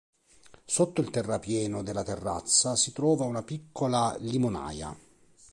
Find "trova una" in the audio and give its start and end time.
2.91-3.43